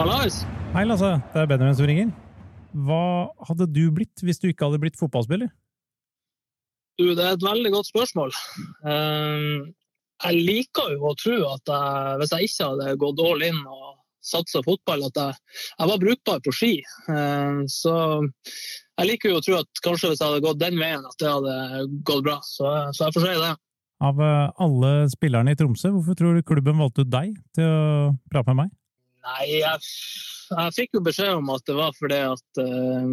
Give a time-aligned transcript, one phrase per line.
[0.00, 0.46] Hallais!
[0.72, 1.08] Hei, Lasse.
[1.34, 2.12] Det er Benjamin som ringer.
[2.88, 5.50] Hva hadde du blitt hvis du ikke hadde blitt fotballspiller?
[6.96, 8.32] Du, det er et veldig godt spørsmål.
[8.80, 9.68] Uh,
[10.24, 13.92] jeg liker jo å tro at jeg, hvis jeg ikke hadde gått all in og
[14.24, 15.36] satsa fotball, at jeg,
[15.74, 16.72] jeg, var brukbar på ski.
[17.04, 17.94] Uh, så
[18.24, 21.28] jeg liker jo å tro at kanskje hvis jeg hadde gått den veien, at det
[21.28, 22.40] hadde gått bra.
[22.48, 23.54] Så, så jeg får si det.
[24.00, 28.14] Av eh, alle spillerne i Tromsø, hvorfor tror du klubben valgte ut deg til å
[28.32, 28.76] prate med meg?
[29.20, 29.88] Nei, jeg,
[30.50, 33.08] jeg fikk jo beskjed om at det var fordi at uh,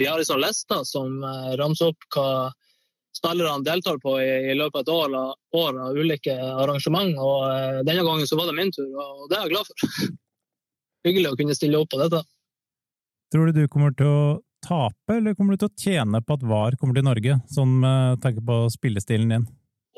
[0.00, 2.28] vi har en sånn liste som uh, ramser opp hva
[3.12, 5.16] spillerne deltar på i, i løpet av et år,
[5.60, 7.12] år, av ulike arrangement.
[7.20, 10.08] Og uh, denne gangen så var det min tur, og det er jeg glad for.
[11.06, 12.22] Hyggelig å kunne stille opp på dette.
[13.32, 14.24] Tror du du kommer til å
[14.62, 18.22] tape, eller kommer du til å tjene på at VAR kommer til Norge, sånn med
[18.24, 19.46] tanke på spillestilen din?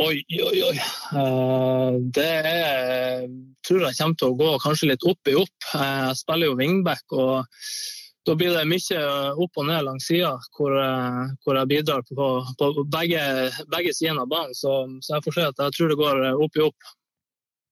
[0.03, 0.79] Oi, oi, oi.
[1.15, 3.27] Uh, det er,
[3.63, 5.69] tror jeg kommer til å gå kanskje litt opp i opp.
[5.71, 7.61] Uh, jeg spiller jo wingback, og
[8.27, 9.03] da blir det mye
[9.45, 10.75] opp og ned langs sida, hvor,
[11.45, 12.29] hvor, jeg bidrar på,
[12.59, 13.21] på begge,
[13.71, 14.57] begge sidene av banen.
[14.57, 14.73] Så,
[15.05, 16.95] så, jeg får se at jeg tror det går opp i opp.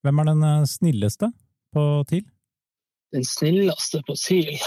[0.06, 1.30] Hvem er den snilleste
[1.74, 2.26] på TIL?
[3.16, 4.60] Den snilleste på TIL?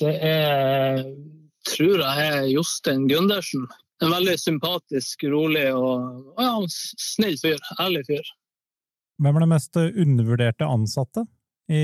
[0.00, 1.04] Det er,
[1.68, 3.68] tror jeg er Jostein Gundersen
[4.00, 7.60] en veldig sympatisk, rolig og ja, snill fyr.
[7.80, 8.34] Ærlig fyr.
[9.20, 11.26] Hvem er den mest undervurderte ansatte
[11.68, 11.80] i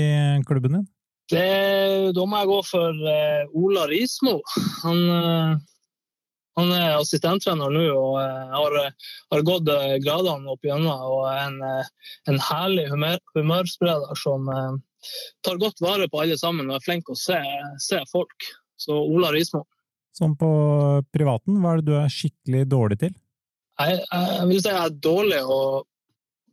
[0.49, 0.87] klubben din?
[1.29, 4.37] Det, da må jeg gå for uh, Ola Rismo.
[4.85, 5.57] Han, uh,
[6.57, 8.77] han er assistenttrener nå og uh, har,
[9.33, 9.69] har, gått
[10.05, 11.03] gradene opp gjennom.
[11.11, 11.59] Og er en,
[12.31, 14.47] en herlig humør, humørspreder som
[15.45, 17.37] tar godt vare på alle sammen og er flink å se,
[17.83, 18.49] se folk.
[18.79, 19.65] Så Ola Rismo.
[20.17, 20.49] Sånn på
[21.13, 23.13] privaten, hva er det du er skikkelig dårlig til?
[23.77, 25.59] Jeg, jeg vil si jeg er dårlig å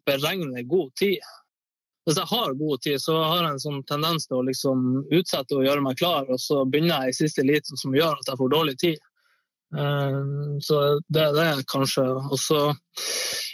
[0.04, 1.24] beregne god tid.
[2.04, 5.56] Hvis jeg har god tid, så har jeg en sånn tendens til å liksom utsette
[5.56, 8.40] og gjøre meg klar, og så begynner jeg i siste liten som gjør at jeg
[8.42, 9.00] får dårlig tid.
[9.74, 12.36] Um, så det, det er kanskje Og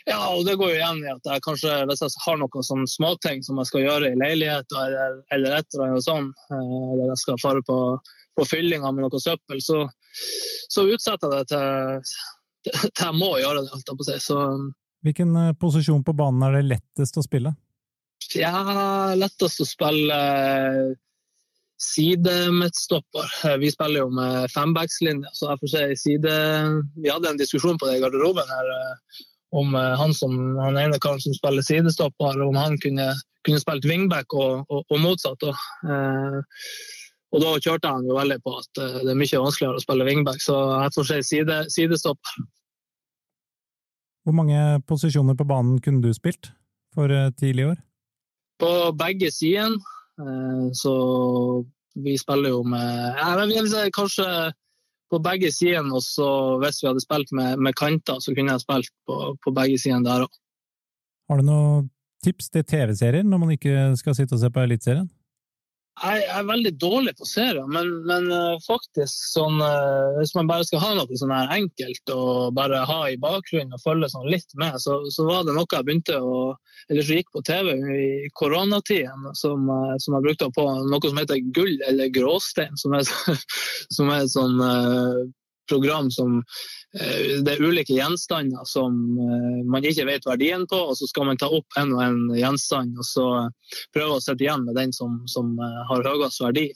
[0.04, 2.91] Ja, og det går jo igjen i at jeg kanskje, hvis jeg har noen sånne
[2.91, 7.12] småting som jeg skal gjøre i leilighet eller, eller et eller annet sånt, uh, eller
[7.12, 7.78] jeg skal fare på
[8.41, 9.84] på fyllinga med noe søppel, så,
[10.71, 12.15] så utsetter jeg det til,
[12.91, 13.82] til jeg må gjøre det.
[13.97, 14.22] på seg.
[14.22, 14.38] Så,
[15.06, 17.54] Hvilken eh, posisjon på banen er det lettest å spille?
[18.37, 18.53] Ja,
[19.16, 20.91] lettest å spille eh,
[21.81, 23.32] sidemidtstopper.
[23.48, 26.37] Eh, vi spiller jo med fembackslinje, så jeg får si side
[27.00, 28.72] Vi hadde en diskusjon på det i garderoben her
[29.56, 33.09] om han, som, han ene karen som spiller sidestopper, om han kunne,
[33.42, 35.42] kunne spilt wingback og, og, og motsatt.
[35.42, 36.60] Og, eh,
[37.30, 40.06] og da kjørte han jo veldig på at eh, det er mye vanskeligere å spille
[40.08, 42.41] wingback, så jeg får si side, sidestopper.
[44.26, 46.50] Hvor mange posisjoner på banen kunne du spilt
[46.94, 47.78] for eh, tidlig i år?
[48.60, 49.76] På begge sider.
[50.20, 50.94] Eh, så
[52.00, 54.26] vi spiller jo med Jeg vil si kanskje
[55.10, 58.62] på begge sidene, og så hvis vi hadde spilt med, med kanter, så kunne jeg
[58.62, 60.36] spilt på, på begge sidene der òg.
[61.30, 61.88] Har du noen
[62.22, 65.08] tips til TV-serier når man ikke skal sitte og se på Eliteserien?
[66.00, 70.64] Jeg er veldig dårlig på serier, men, men uh, faktisk sånn uh, Hvis man bare
[70.64, 74.56] skal ha noe sånn her enkelt og bare ha i bakgrunnen og følge sånn litt
[74.60, 76.38] med, så, så, var det noe jeg begynte å
[76.88, 81.20] Eller som gikk på TV i koronatiden, som, uh, som jeg brukte på noe som
[81.20, 83.04] heter Gull eller gråstein, som er,
[83.96, 84.56] som er sånn
[85.70, 86.41] program som
[86.91, 91.28] Eh, det er ulike gjenstander som eh, man ikke vet verdien på, og så skal
[91.28, 93.26] man ta opp en og en gjenstand og så
[93.94, 96.70] prøve å sitte igjen med den som, som eh, har høyest verdi.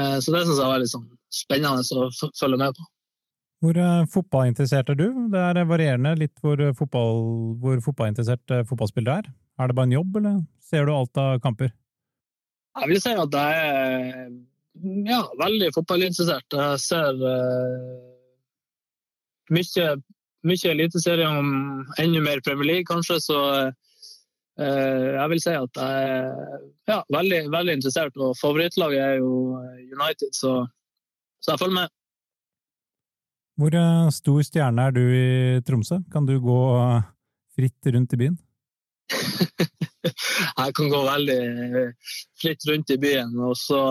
[0.00, 2.04] Så det syns jeg er veldig sånn spennende å
[2.38, 2.84] følge med på.
[3.60, 3.78] Hvor
[4.14, 5.08] fotballinteressert er du?
[5.34, 7.18] Det er varierende litt hvor, fotball,
[7.60, 9.28] hvor fotballinteressert fotballspiller er.
[9.60, 11.74] Er det bare en jobb, eller ser du alt av kamper?
[12.78, 14.30] Jeg vil si at jeg er
[15.10, 16.56] ja, veldig fotballinteressert.
[16.62, 17.20] Jeg ser
[19.54, 19.86] mye,
[20.46, 21.52] mye eliteserie om
[22.00, 23.20] enda mer Premier League, kanskje.
[23.22, 26.58] Så eh, jeg vil si at jeg er
[26.90, 28.18] ja, veldig, veldig interessert.
[28.18, 29.32] Og favorittlaget er jo
[29.94, 30.58] United, så,
[31.42, 31.96] så jeg følger med.
[33.60, 35.30] Hvor eh, stor stjerne er du i
[35.66, 36.00] Tromsø?
[36.12, 36.60] Kan du gå
[37.56, 38.38] fritt rundt i byen?
[40.60, 41.40] jeg kan gå veldig
[42.40, 43.34] fritt rundt i byen.
[43.42, 43.82] og så,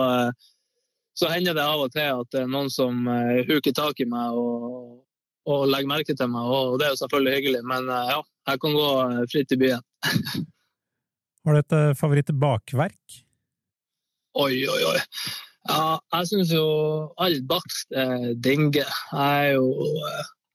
[1.14, 3.04] så hender det av og til at det er noen som
[3.46, 5.04] huker tak i meg og,
[5.48, 7.64] og legger merke til meg, og det er jo selvfølgelig hyggelig.
[7.72, 8.20] Men eh, ja,
[8.52, 9.84] jeg kan gå eh, fritt i byen.
[11.46, 11.96] Har du et favorittbakverk?
[11.98, 13.26] favoritt-bakverk?
[14.38, 14.98] Oi, oi, oi.
[15.68, 16.66] Ja, jeg syns jo
[17.20, 18.84] all bakst er dinge.
[18.84, 19.66] Jeg er jo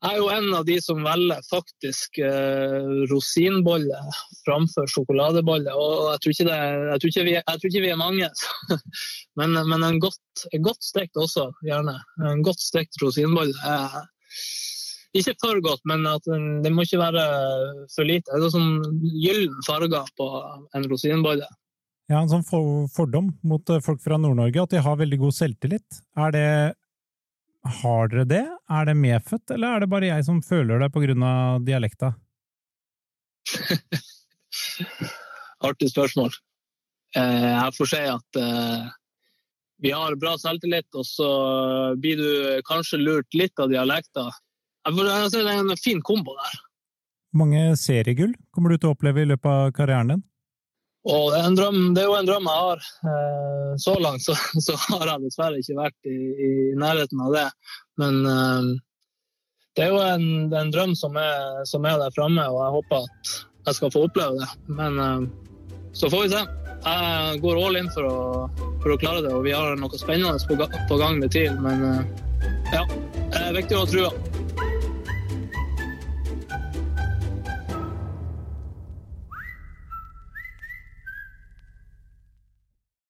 [0.05, 3.99] Jeg er jo en av de som velger faktisk eh, rosinbolle
[4.45, 5.73] framfor sjokoladebolle.
[5.73, 6.57] Og jeg tror ikke, det,
[6.91, 8.29] jeg tror ikke, vi, jeg tror ikke vi, er mange.
[9.41, 11.97] men, men en, godt, en godt stekt også, gjerne.
[12.21, 13.57] En godt stekt rosinbolle.
[13.65, 14.05] er
[15.21, 16.25] ikke for godt, men at
[16.63, 17.25] det må ikke være
[17.93, 18.31] for lite.
[18.31, 20.25] Det er sånn gyllen farger på
[20.75, 21.47] en rosinbolle.
[22.11, 26.01] Ja, en sånn fordom mot eh, folk fra Nord-Norge, at de har veldig god selvtillit.
[26.21, 26.49] Er det
[27.81, 28.43] Har dere det?
[28.69, 30.91] Er det medfødt, eller er det bare jeg som føler det
[31.25, 32.11] av dialekta?
[35.65, 36.29] Artig spørsmål.
[37.17, 38.85] Eh, jeg får si at eh,
[39.81, 41.29] vi har bra selvtillit, og så
[41.97, 44.29] blir du kanskje lurt litt av dialekta.
[44.85, 46.61] Jeg Det er en fin kombo der.
[47.35, 50.23] mange seriegull kommer du til å oppleve i løpet av karrieren din?
[51.05, 52.85] Og det, er drøm, det er jo en drøm jeg har.
[53.11, 54.33] Eh, så langt så,
[54.65, 56.51] så har jeg dessverre ikke vært i, i
[56.81, 57.45] nærheten av det.
[58.01, 58.69] Men eh,
[59.77, 62.75] det er jo en, er en drøm som er, som er, der framme, og jeg
[62.77, 63.35] håper at
[63.65, 64.49] jeg skal få oppleve det.
[64.79, 65.27] Men eh,
[65.93, 66.45] så får vi se.
[66.85, 68.17] Jeg går all in for å,
[68.81, 70.57] for å klare det, og vi har noe spennende på,
[70.89, 71.53] på gang med TIL.
[71.61, 71.85] Men
[72.73, 74.34] ja, det er viktig å ha trua.